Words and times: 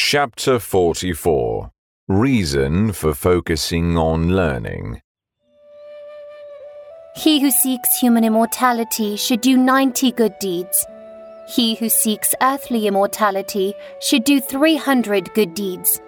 Chapter 0.00 0.60
44 0.60 1.72
Reason 2.06 2.92
for 2.92 3.14
Focusing 3.14 3.98
on 3.98 4.28
Learning. 4.28 5.02
He 7.16 7.40
who 7.40 7.50
seeks 7.50 7.98
human 7.98 8.22
immortality 8.22 9.16
should 9.16 9.40
do 9.40 9.56
90 9.56 10.12
good 10.12 10.38
deeds. 10.38 10.86
He 11.52 11.74
who 11.74 11.88
seeks 11.88 12.32
earthly 12.40 12.86
immortality 12.86 13.74
should 14.00 14.22
do 14.22 14.40
300 14.40 15.34
good 15.34 15.52
deeds. 15.54 16.00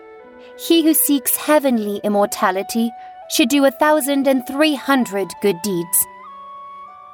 He 0.56 0.84
who 0.84 0.94
seeks 0.94 1.34
heavenly 1.34 2.00
immortality 2.04 2.92
should 3.28 3.48
do 3.48 3.64
a 3.64 3.72
thousand 3.72 4.28
and 4.28 4.46
three 4.46 4.76
hundred 4.76 5.28
good 5.42 5.60
deeds. 5.62 6.06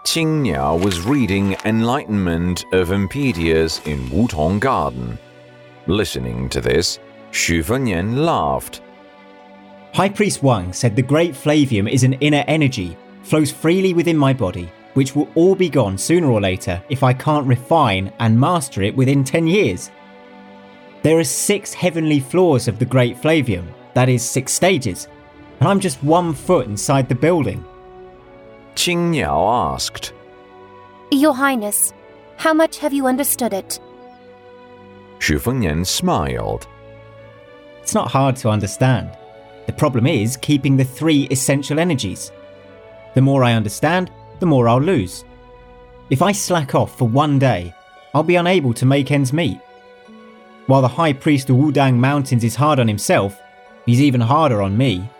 Qing 0.04 0.42
Niao 0.44 0.78
was 0.84 1.00
reading 1.00 1.56
Enlightenment 1.64 2.66
of 2.72 2.92
Empedias 2.92 3.80
in 3.86 4.00
Wutong 4.10 4.60
Garden. 4.60 5.18
Listening 5.86 6.48
to 6.48 6.60
this, 6.60 6.98
Xu 7.30 7.64
Fengnian 7.64 8.24
laughed. 8.24 8.80
High 9.94 10.08
Priest 10.08 10.42
Wang 10.42 10.72
said 10.72 10.96
the 10.96 11.02
Great 11.02 11.32
Flavium 11.32 11.88
is 11.90 12.02
an 12.02 12.14
inner 12.14 12.44
energy, 12.48 12.96
flows 13.22 13.52
freely 13.52 13.94
within 13.94 14.16
my 14.16 14.32
body, 14.32 14.70
which 14.94 15.14
will 15.14 15.28
all 15.34 15.54
be 15.54 15.68
gone 15.68 15.96
sooner 15.96 16.28
or 16.28 16.40
later 16.40 16.82
if 16.88 17.02
I 17.02 17.12
can't 17.12 17.46
refine 17.46 18.12
and 18.18 18.38
master 18.38 18.82
it 18.82 18.96
within 18.96 19.22
10 19.22 19.46
years. 19.46 19.90
There 21.02 21.18
are 21.18 21.24
six 21.24 21.72
heavenly 21.72 22.18
floors 22.18 22.66
of 22.66 22.80
the 22.80 22.84
Great 22.84 23.16
Flavium, 23.16 23.66
that 23.94 24.08
is, 24.08 24.28
six 24.28 24.52
stages, 24.52 25.06
and 25.60 25.68
I'm 25.68 25.78
just 25.78 26.02
one 26.02 26.34
foot 26.34 26.66
inside 26.66 27.08
the 27.08 27.14
building. 27.14 27.64
Qing 28.74 29.12
Niao 29.12 29.72
asked. 29.72 30.12
Your 31.12 31.32
Highness, 31.32 31.92
how 32.36 32.52
much 32.52 32.78
have 32.78 32.92
you 32.92 33.06
understood 33.06 33.52
it? 33.52 33.78
Xu 35.26 35.40
Fengnian 35.40 35.84
smiled. 35.84 36.68
It's 37.82 37.94
not 37.94 38.12
hard 38.12 38.36
to 38.36 38.48
understand. 38.48 39.10
The 39.66 39.72
problem 39.72 40.06
is 40.06 40.36
keeping 40.36 40.76
the 40.76 40.84
three 40.84 41.26
essential 41.32 41.80
energies. 41.80 42.30
The 43.14 43.22
more 43.22 43.42
I 43.42 43.54
understand, 43.54 44.12
the 44.38 44.46
more 44.46 44.68
I'll 44.68 44.80
lose. 44.80 45.24
If 46.10 46.22
I 46.22 46.30
slack 46.30 46.76
off 46.76 46.96
for 46.96 47.08
one 47.08 47.40
day, 47.40 47.74
I'll 48.14 48.22
be 48.22 48.36
unable 48.36 48.72
to 48.74 48.86
make 48.86 49.10
ends 49.10 49.32
meet. 49.32 49.58
While 50.68 50.82
the 50.82 50.96
High 50.96 51.14
Priest 51.14 51.50
of 51.50 51.56
Wudang 51.56 51.96
Mountains 51.96 52.44
is 52.44 52.54
hard 52.54 52.78
on 52.78 52.86
himself, 52.86 53.36
he's 53.84 54.00
even 54.00 54.20
harder 54.20 54.62
on 54.62 54.78
me. 54.78 55.10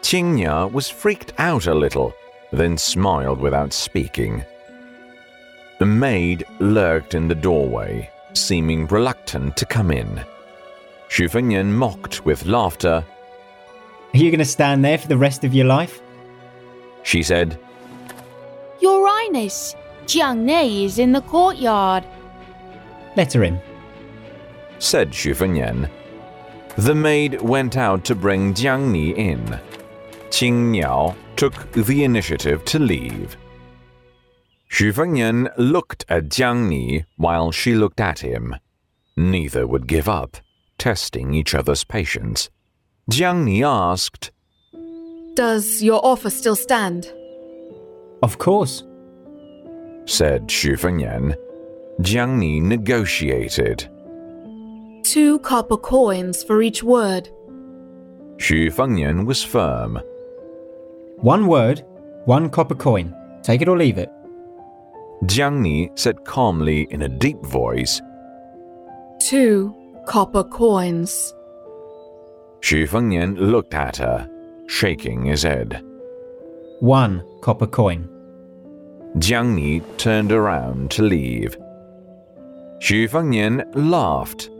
Qing 0.00 0.36
Niao 0.36 0.72
was 0.72 0.88
freaked 0.88 1.34
out 1.36 1.66
a 1.66 1.74
little, 1.74 2.14
then 2.52 2.78
smiled 2.78 3.38
without 3.38 3.74
speaking. 3.74 4.42
The 5.78 5.84
maid 5.84 6.46
lurked 6.58 7.12
in 7.12 7.28
the 7.28 7.34
doorway, 7.34 8.10
seeming 8.34 8.86
reluctant 8.86 9.56
to 9.56 9.66
come 9.66 9.90
in. 9.90 10.24
Xu 11.08 11.30
Fengnian 11.30 11.70
mocked 11.70 12.24
with 12.24 12.46
laughter. 12.46 13.04
Are 14.12 14.16
you 14.16 14.30
going 14.30 14.38
to 14.38 14.44
stand 14.44 14.84
there 14.84 14.98
for 14.98 15.08
the 15.08 15.16
rest 15.16 15.44
of 15.44 15.54
your 15.54 15.66
life? 15.66 16.00
She 17.02 17.22
said, 17.22 17.58
Your 18.80 19.06
Highness, 19.08 19.74
Jiang 20.06 20.38
Ni 20.40 20.84
is 20.84 20.98
in 20.98 21.12
the 21.12 21.20
courtyard. 21.22 22.04
Let 23.16 23.32
her 23.34 23.44
in, 23.44 23.60
said 24.78 25.10
Xu 25.10 25.34
Fengnian. 25.34 25.88
The 26.76 26.94
maid 26.94 27.40
went 27.40 27.76
out 27.76 28.04
to 28.06 28.14
bring 28.14 28.54
Jiang 28.54 28.90
Ni 28.90 29.10
in. 29.10 29.60
Qing 30.30 30.72
Niao 30.72 31.14
took 31.36 31.70
the 31.72 32.02
initiative 32.02 32.64
to 32.64 32.80
leave. 32.80 33.36
Xu 34.74 34.92
Fengnian 34.92 35.52
looked 35.56 36.04
at 36.08 36.24
Jiang 36.24 36.66
Ni 36.68 37.04
while 37.16 37.52
she 37.52 37.76
looked 37.76 38.00
at 38.00 38.18
him. 38.18 38.56
Neither 39.16 39.68
would 39.68 39.86
give 39.86 40.08
up, 40.08 40.38
testing 40.78 41.32
each 41.32 41.54
other's 41.54 41.84
patience. 41.84 42.50
Jiang 43.08 43.44
Ni 43.44 43.62
asked, 43.62 44.32
Does 45.36 45.80
your 45.80 46.04
offer 46.04 46.28
still 46.28 46.56
stand? 46.56 47.12
Of 48.20 48.38
course, 48.38 48.82
said 50.06 50.48
Xu 50.48 50.76
Fengnian. 50.76 51.36
Jiang 52.00 52.38
Ni 52.38 52.58
negotiated. 52.58 53.88
Two 55.04 55.38
copper 55.38 55.76
coins 55.76 56.42
for 56.42 56.62
each 56.62 56.82
word. 56.82 57.28
Xu 58.38 58.72
Fengnian 58.72 59.24
was 59.24 59.40
firm. 59.40 60.00
One 61.18 61.46
word, 61.46 61.84
one 62.24 62.50
copper 62.50 62.74
coin. 62.74 63.14
Take 63.44 63.62
it 63.62 63.68
or 63.68 63.78
leave 63.78 63.98
it. 63.98 64.10
Jiang 65.22 65.60
Ni 65.60 65.90
said 65.94 66.24
calmly 66.24 66.86
in 66.90 67.02
a 67.02 67.08
deep 67.08 67.40
voice. 67.44 68.00
Two 69.20 69.74
copper 70.06 70.44
coins. 70.44 71.34
Xu 72.60 72.88
Fengnian 72.88 73.36
looked 73.38 73.74
at 73.74 73.96
her, 73.96 74.28
shaking 74.66 75.24
his 75.24 75.42
head. 75.42 75.82
One 76.80 77.22
copper 77.40 77.66
coin. 77.66 78.08
Jiang 79.18 79.54
Ni 79.54 79.80
turned 79.96 80.32
around 80.32 80.90
to 80.92 81.02
leave. 81.02 81.56
Xu 82.80 83.08
Fengnian 83.08 83.64
laughed. 83.74 84.50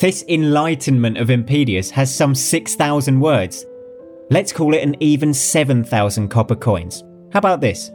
This 0.00 0.24
enlightenment 0.28 1.18
of 1.18 1.30
Empedias 1.30 1.90
has 1.90 2.12
some 2.12 2.34
6,000 2.34 3.20
words. 3.20 3.64
Let's 4.30 4.52
call 4.52 4.74
it 4.74 4.82
an 4.82 4.96
even 4.98 5.32
7,000 5.32 6.28
copper 6.28 6.56
coins. 6.56 7.04
How 7.32 7.38
about 7.38 7.60
this? 7.60 7.92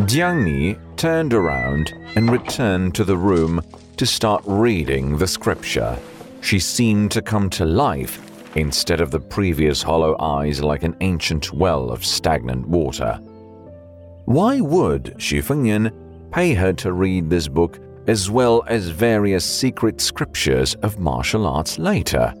Jiang 0.00 0.44
Ni 0.44 0.76
turned 0.96 1.34
around 1.34 1.94
and 2.16 2.30
returned 2.30 2.94
to 2.94 3.04
the 3.04 3.16
room 3.16 3.62
to 3.96 4.06
start 4.06 4.42
reading 4.46 5.16
the 5.18 5.26
scripture. 5.26 5.98
She 6.40 6.58
seemed 6.58 7.10
to 7.12 7.22
come 7.22 7.50
to 7.50 7.64
life 7.64 8.20
instead 8.56 9.00
of 9.00 9.10
the 9.10 9.20
previous 9.20 9.82
hollow 9.82 10.16
eyes 10.18 10.62
like 10.62 10.82
an 10.82 10.96
ancient 11.00 11.52
well 11.52 11.90
of 11.90 12.04
stagnant 12.04 12.66
water. 12.66 13.18
Why 14.24 14.60
would 14.60 15.14
Xu 15.18 15.42
Fengnian 15.42 15.92
pay 16.30 16.54
her 16.54 16.72
to 16.74 16.92
read 16.92 17.28
this 17.28 17.48
book 17.48 17.78
as 18.06 18.30
well 18.30 18.62
as 18.68 18.88
various 18.88 19.44
secret 19.44 20.00
scriptures 20.00 20.74
of 20.76 20.98
martial 20.98 21.46
arts 21.46 21.78
later? 21.78 22.32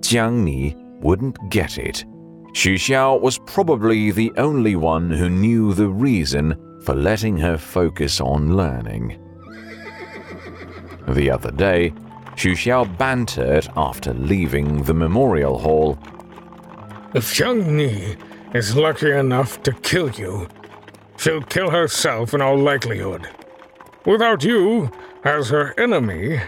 Jiang 0.00 0.42
Ni 0.42 0.76
wouldn't 1.00 1.38
get 1.50 1.78
it. 1.78 2.04
Xu 2.52 2.74
Xiao 2.74 3.20
was 3.20 3.38
probably 3.46 4.10
the 4.10 4.32
only 4.36 4.74
one 4.74 5.10
who 5.10 5.28
knew 5.28 5.74
the 5.74 5.88
reason 5.88 6.56
for 6.88 6.94
letting 6.94 7.36
her 7.36 7.58
focus 7.58 8.18
on 8.18 8.56
learning. 8.56 9.20
The 11.06 11.30
other 11.30 11.50
day, 11.50 11.90
Xu 12.34 12.52
Xiao 12.52 12.96
bantered 12.96 13.68
after 13.76 14.14
leaving 14.14 14.84
the 14.84 14.94
memorial 14.94 15.58
hall. 15.58 15.98
If 17.12 17.34
Jiang 17.34 17.66
Ni 17.66 18.16
is 18.54 18.74
lucky 18.74 19.10
enough 19.10 19.62
to 19.64 19.72
kill 19.74 20.08
you, 20.12 20.48
she'll 21.18 21.42
kill 21.42 21.68
herself 21.68 22.32
in 22.32 22.40
all 22.40 22.56
likelihood. 22.56 23.28
Without 24.06 24.42
you 24.42 24.90
as 25.24 25.50
her 25.50 25.78
enemy, 25.78 26.40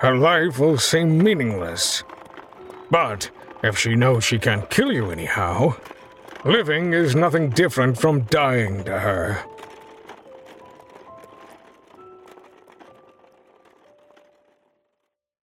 her 0.00 0.16
life 0.16 0.58
will 0.58 0.76
seem 0.76 1.22
meaningless. 1.22 2.02
But 2.90 3.30
if 3.62 3.78
she 3.78 3.94
knows 3.94 4.24
she 4.24 4.40
can't 4.40 4.68
kill 4.70 4.92
you 4.92 5.12
anyhow, 5.12 5.76
living 6.44 6.92
is 6.94 7.14
nothing 7.14 7.50
different 7.50 7.96
from 7.96 8.22
dying 8.22 8.82
to 8.82 8.98
her. 8.98 9.44